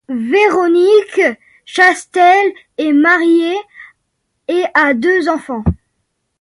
Véronique 0.09 1.37
Chastel 1.63 2.51
est 2.79 2.91
mariée 2.91 3.53
et 4.47 4.63
a 4.73 4.95
deux 4.95 5.29
enfants. 5.29 5.63